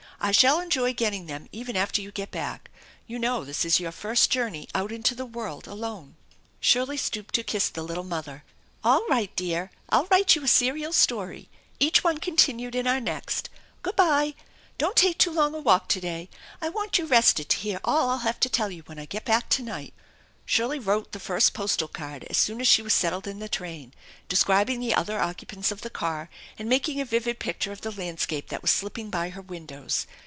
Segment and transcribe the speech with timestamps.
[0.23, 2.69] I shall enjoy getting them even after you get back.
[3.07, 6.15] You know this is your first journey out into the world alone."
[6.59, 9.71] Shirley stooped to kiss the little mother, 16 THE ENCHANTED BARN "All right, dear!
[9.89, 11.49] I'll write you a serial story.
[11.79, 13.49] Each ona continued in our next.
[13.81, 14.35] Good by!
[14.77, 16.29] Don't take too long a walk to day.
[16.61, 19.49] I want you rested to hear all I'll have to tell when I get back
[19.49, 19.95] to night!"
[20.51, 23.93] Shirley wrote the first postal card as soon as she was settled in the train,
[24.27, 26.29] describing the other occupants of the car,
[26.59, 30.07] and making a vivid picture of the landscape that was slipping by her windows.